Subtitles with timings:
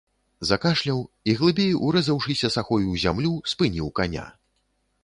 [0.51, 4.27] Закашляў і, глыбей урэзаўшыся сахой у зямлю, спыніў каня.